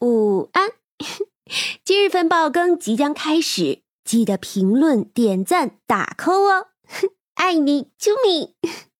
[0.00, 0.72] 午安，
[1.84, 6.68] 今日份爆更即将开始，记得评论、点赞、打 call 哦，
[7.34, 8.54] 爱你，啾咪。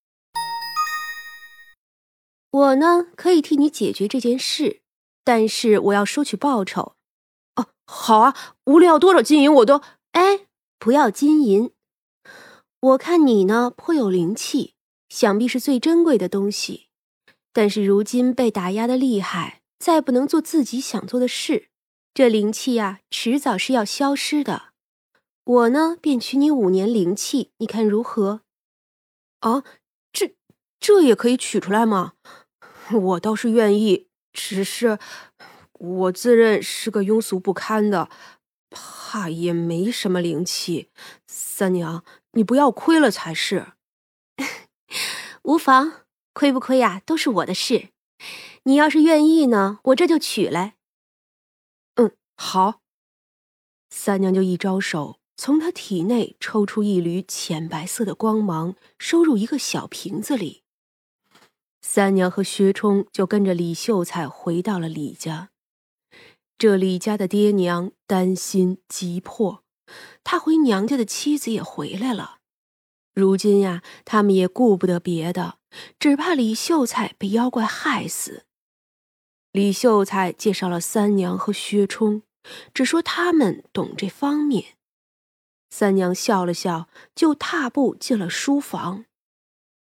[2.51, 4.83] 我呢，可以替你解决这件事，
[5.25, 6.95] 但是我要收取报酬。
[7.57, 8.37] 哦，好啊，
[8.67, 9.83] 无论要多少金银，我都……
[10.13, 10.47] 哎，
[10.79, 11.73] 不要金银。
[12.81, 14.75] 我看你呢，颇有灵气，
[15.09, 16.87] 想必是最珍贵的东西，
[17.53, 19.63] 但是如今被打压的厉害。
[19.79, 21.69] 再不能做自己想做的事，
[22.13, 24.73] 这灵气呀，迟早是要消失的。
[25.45, 28.41] 我呢，便取你五年灵气，你看如何？
[29.41, 29.63] 啊，
[30.13, 30.35] 这
[30.81, 32.15] 这也可以取出来吗？
[32.93, 34.99] 我倒是愿意，只是
[35.73, 38.09] 我自认是个庸俗不堪的，
[38.71, 40.91] 怕也没什么灵气。
[41.27, 43.73] 三娘，你不要亏了才是。
[45.43, 47.91] 无妨，亏不亏呀，都是我的事。
[48.65, 50.77] 你要是愿意呢，我这就取来。
[51.97, 52.81] 嗯，好。
[53.91, 60.63] 三娘就一招手，从她体内抽出一缕浅白色的光芒，收入一个小瓶子里。
[61.81, 65.51] 三娘和薛冲就跟着李秀才回到了李家。
[66.57, 69.63] 这李家的爹娘担心急迫，
[70.25, 72.39] 他回娘家的妻子也回来了。
[73.13, 75.59] 如今呀，他们也顾不得别的，
[75.99, 78.45] 只怕李秀才被妖怪害死。
[79.53, 82.23] 李秀才介绍了三娘和薛冲，
[82.73, 84.77] 只说他们懂这方面。
[85.71, 89.05] 三娘笑了笑，就踏步进了书房。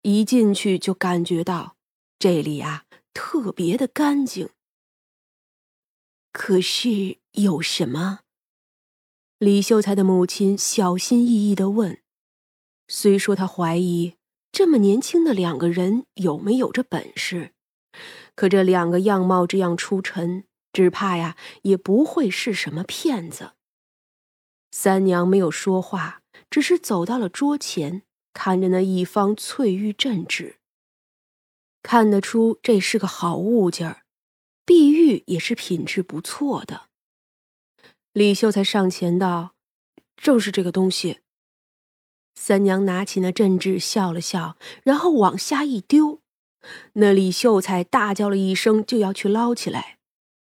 [0.04, 1.78] 一进去就感觉到
[2.20, 4.50] 这里啊特别的干净。
[6.32, 8.20] 可是有什么？
[9.38, 12.02] 李秀才的母亲小心翼翼的问。
[12.88, 14.16] 虽说她怀疑
[14.54, 17.54] 这么年轻的两个人有没有这本事。
[18.36, 23.54] 可这两个样貌这样出尘，只怕呀也不会是什么骗子。
[24.70, 30.58] 三娘没有说话，只是走到了桌前，看着那一方翠玉镇纸。
[31.82, 34.04] 看得出这是个好物件儿，
[34.64, 36.90] 碧玉也是品质不错的。
[38.14, 39.56] 李秀才上前道
[40.16, 41.22] ：“正是这个东西。”
[42.36, 46.20] 三娘拿起那镇纸，笑了笑，然后往下一丢。
[46.94, 49.98] 那李秀才大叫了一声，就要去捞起来，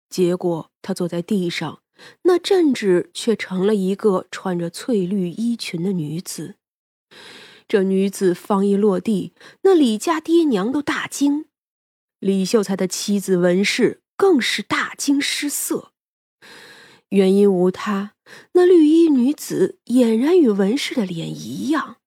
[0.09, 1.81] 结果他坐在地上，
[2.23, 6.55] 那镇纸却成了一个穿着翠绿衣裙的女子。
[7.67, 9.33] 这女子方一落地，
[9.63, 11.45] 那李家爹娘都大惊，
[12.19, 15.91] 李秀才的妻子文氏更是大惊失色。
[17.09, 18.13] 原因无他，
[18.53, 21.97] 那绿衣女子俨然与文氏的脸一样，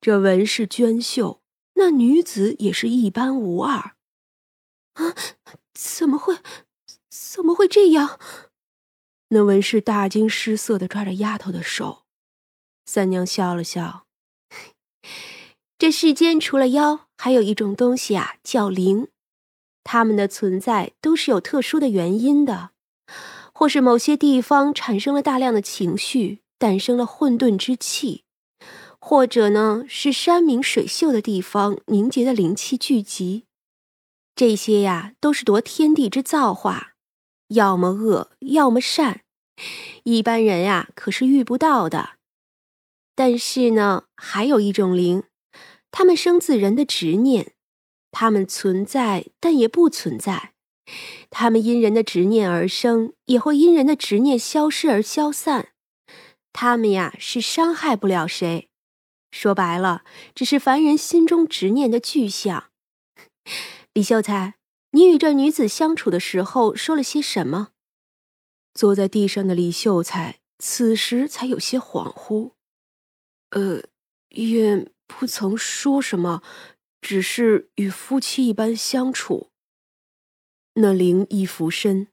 [0.00, 1.42] 这文氏娟秀。
[1.78, 3.96] 那女子也是一般无二，
[4.94, 5.14] 啊！
[5.74, 6.38] 怎么会？
[7.10, 8.18] 怎么会这样？
[9.28, 12.04] 那文氏大惊失色的抓着丫头的手。
[12.86, 14.06] 三娘笑了笑
[15.76, 19.08] ：“这世间除了妖，还有一种东西啊，叫灵。
[19.84, 22.70] 它们的存在都是有特殊的原因的，
[23.58, 28.24] 或是某些地方产生了大量的情绪，诞生了混沌之气。”
[29.00, 33.44] 或者呢，是山明水秀的地方凝结的灵气聚集，
[34.34, 36.94] 这些呀都是夺天地之造化，
[37.48, 39.22] 要么恶，要么善，
[40.02, 42.16] 一般人呀可是遇不到的。
[43.14, 45.22] 但是呢，还有一种灵，
[45.90, 47.52] 他们生自人的执念，
[48.10, 50.52] 他们存在，但也不存在，
[51.30, 55.70] 他们因人的执念而生，也会因人的执念消失而消散，
[56.52, 58.70] 他们呀是伤害不了谁。
[59.30, 60.04] 说白了，
[60.34, 62.70] 只是凡人心中执念的具象。
[63.92, 64.54] 李秀才，
[64.92, 67.72] 你与这女子相处的时候说了些什么？
[68.72, 72.52] 坐在地上的李秀才此时才有些恍惚。
[73.50, 73.82] 呃，
[74.30, 76.42] 也不曾说什么，
[77.00, 79.50] 只是与夫妻一般相处。
[80.78, 82.08] 那灵一俯身，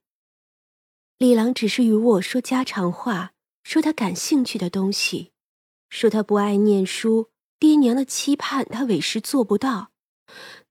[1.17, 5.33] 李郎只是与我说家常话，说他感兴趣的东西。
[5.89, 7.29] 说他不爱念书，
[7.59, 9.91] 爹娘的期盼他委实做不到，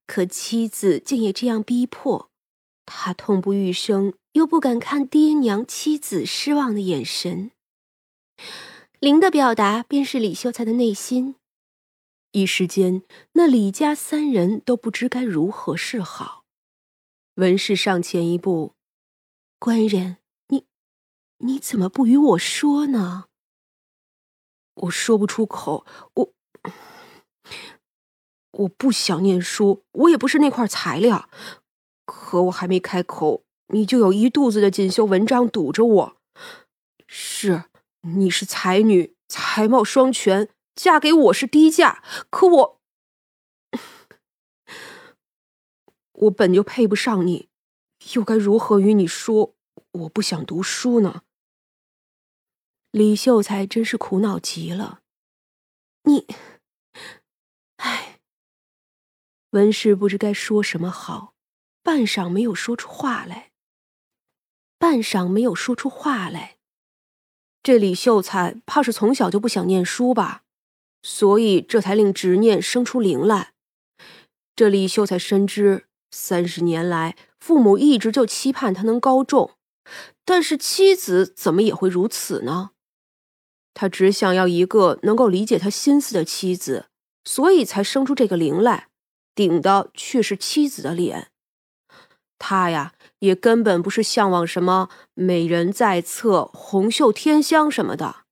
[0.07, 2.31] 可妻子竟也这样逼迫，
[2.87, 7.51] 他痛不欲生，又不敢看爹娘、妻子失望的眼神。
[8.99, 11.35] 灵的表达便是李秀才的内心。
[12.31, 13.03] 一时间，
[13.33, 16.42] 那李家三人都不知该如何是好。
[17.35, 18.75] 文氏上前一步
[19.57, 20.17] ：“官人，
[20.49, 20.65] 你
[21.39, 23.25] 你怎么不与我说呢？”
[24.75, 25.85] 我说不出口，
[26.15, 26.33] 我
[28.51, 31.29] 我不想念书，我也不是那块材料。
[32.05, 36.17] 可我还没开口，你就有一肚子的锦绣文章堵着我。
[37.07, 37.65] 是，
[38.01, 42.03] 你是才女，才貌双全，嫁给我是低价。
[42.29, 42.81] 可我，
[46.13, 47.49] 我本就配不上你，
[48.13, 49.55] 又该如何与你说
[49.91, 51.23] 我不想读书呢？
[52.91, 55.01] 李秀才真是苦恼极了。
[56.03, 56.27] 你，
[57.77, 58.19] 唉，
[59.51, 61.33] 文氏不知该说什么好，
[61.81, 63.51] 半晌没有说出话来。
[64.77, 66.57] 半晌没有说出话来。
[67.63, 70.43] 这李秀才怕是从小就不想念书吧，
[71.01, 73.53] 所以这才令执念生出灵来。
[74.55, 79.55] 这李秀才深知三十年来，父母一直就期盼他能高中，
[80.23, 82.69] 但是妻子怎么也会如此呢？
[83.73, 86.85] 他只想要一个能够理解他心思的妻子，
[87.23, 88.89] 所以才生出这个灵来，
[89.33, 91.31] 顶的却是妻子的脸。
[92.37, 98.25] 他呀，也根本不是向往什么美人在侧、红袖添香什么的，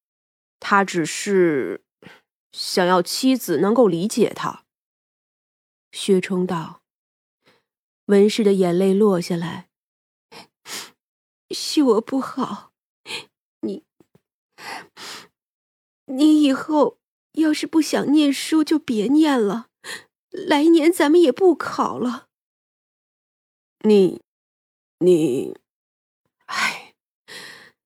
[0.59, 1.83] 他只是
[2.51, 4.65] 想要妻子能够理解他。
[5.91, 6.80] 薛冲道
[8.11, 9.69] ：“文氏的眼泪落下来，
[11.49, 12.73] 是我不好，
[13.61, 13.85] 你。”
[16.07, 16.97] 你以后
[17.31, 19.67] 要是不想念书，就别念了。
[20.29, 22.27] 来年咱们也不考了。
[23.85, 24.21] 你，
[24.99, 25.57] 你，
[26.47, 26.93] 哎，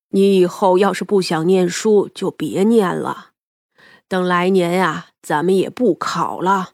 [0.09, 3.33] 你以后要是不想念书，就别念了。
[4.07, 6.73] 等来年呀，咱们也不考了。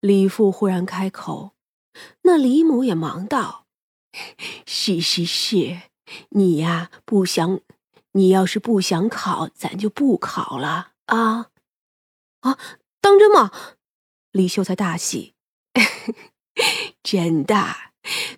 [0.00, 1.51] 李父忽然开口，
[2.22, 3.66] 那李母也忙道
[4.66, 5.82] ：“是是是，
[6.30, 7.60] 你呀不想。”
[8.14, 11.48] 你要是不想考，咱就不考了啊！
[12.40, 12.58] 啊，
[13.00, 13.50] 当真吗？
[14.32, 15.32] 李秀才大喜，
[17.02, 17.74] 真的。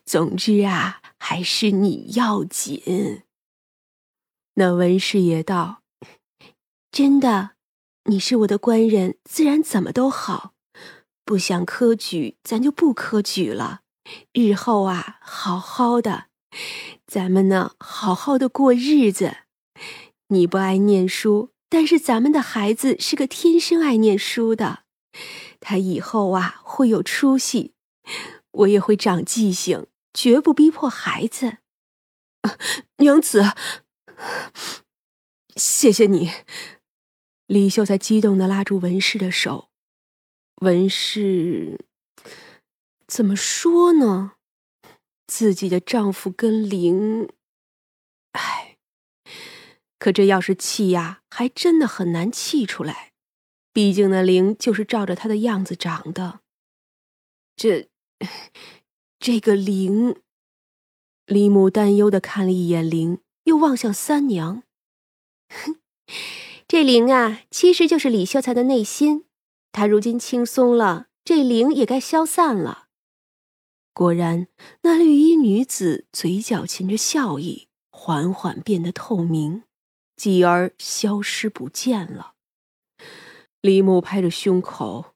[0.05, 3.25] 总之啊，还是你要紧。
[4.55, 5.83] 那文氏也道
[6.93, 7.57] ：“真的，
[8.05, 10.54] 你是我的官人，自然怎么都好。
[11.25, 13.81] 不想科举，咱就不科举了。
[14.33, 16.27] 日后啊，好好的，
[17.07, 19.39] 咱们呢，好好的过日子。”
[20.29, 24.85] 你不爱念书，但是咱们的孩子是个天生爱念书的，
[25.61, 27.75] 他以后啊会有出息，
[28.51, 31.59] 我也会长记性，绝不逼迫孩子。
[32.97, 33.53] 娘子，
[35.57, 36.31] 谢谢你。
[37.47, 39.69] 李秀才激动的拉住文氏的手，
[40.65, 41.87] 文氏
[43.07, 44.33] 怎么说呢？
[45.27, 47.29] 自己的丈夫跟灵，
[48.33, 48.79] 唉。
[49.99, 53.13] 可这要是气呀，还真的很难气出来。
[53.73, 56.41] 毕竟那灵就是照着他的样子长的。
[57.57, 57.89] 这，
[59.19, 60.17] 这个灵，
[61.27, 64.63] 李母担忧的看了一眼灵，又望向三娘。
[65.49, 65.77] 哼，
[66.69, 69.25] 这灵啊，其实就是李秀才的内心。
[69.75, 72.87] 他如今轻松了，这灵也该消散了。
[73.93, 74.47] 果然，
[74.83, 79.65] 那绿衣女子嘴角噙着笑意，缓缓变得透明。
[80.17, 82.35] 继而消失不见了。
[83.61, 85.15] 李母拍着胸口：“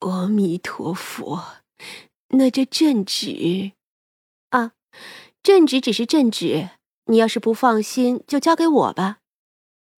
[0.00, 1.56] 阿弥陀佛，
[2.28, 3.72] 那这镇纸
[4.48, 4.72] 啊，
[5.42, 6.70] 镇纸只是镇纸，
[7.04, 9.18] 你要是不放心，就交给我吧。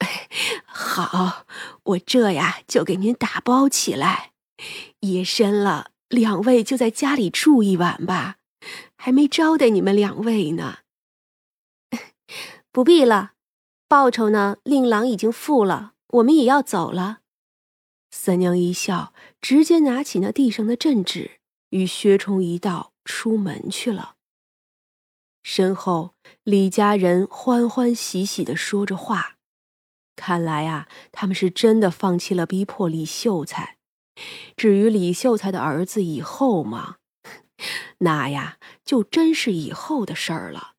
[0.66, 1.46] 好，
[1.84, 4.32] 我这呀就给您打包起来。
[5.00, 8.38] 夜深了，两位就在家里住一晚吧，
[8.96, 10.78] 还没招待你们两位呢。
[12.70, 13.32] 不必了。”
[13.88, 14.56] 报酬呢？
[14.62, 17.18] 令郎已经付了，我们也要走了。
[18.10, 24.14] 三娘一笑，直接拿起那地上的镇纸，与薛冲一道出门去了。
[25.42, 29.36] 身后，李家人欢欢喜喜的说着话，
[30.16, 33.78] 看来啊，他们是真的放弃了逼迫李秀才。
[34.56, 36.96] 至于李秀才的儿子以后嘛，
[37.98, 40.72] 那呀，就真是以后的事儿了。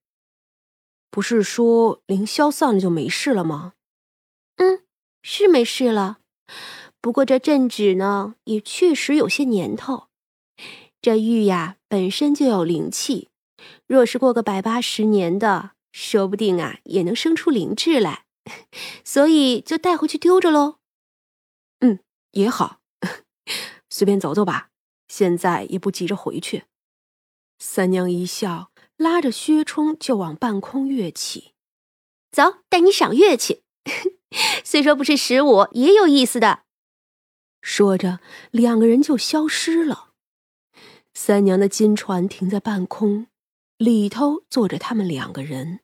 [1.09, 3.73] 不是说灵消散了就没事了吗？
[4.57, 4.83] 嗯，
[5.23, 6.19] 是没事了。
[7.01, 10.07] 不过这镇纸呢，也确实有些年头。
[11.01, 13.29] 这玉呀，本身就有灵气，
[13.87, 18.25] 若是过个百八十年的，说不定啊，也能生出灵智来。
[19.03, 20.79] 所以就带回去丢着喽。
[21.79, 21.99] 嗯，
[22.31, 22.79] 也好，
[23.89, 24.69] 随便走走吧。
[25.07, 26.65] 现在也不急着回去。
[27.59, 28.71] 三娘一笑。
[28.95, 31.53] 拉着薛冲就往半空跃起，
[32.31, 33.63] 走，带你赏月去。
[34.63, 36.63] 虽说不是十五，也有意思的。
[37.61, 38.19] 说着，
[38.51, 40.11] 两个人就消失了。
[41.15, 43.27] 三娘的金船停在半空，
[43.77, 45.79] 里头坐着他们两个人。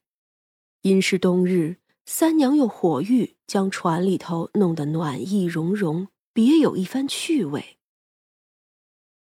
[0.83, 1.77] 因是冬日，
[2.11, 7.77] 三娘用火浴将船里头弄得暖意融融，别有一番趣味。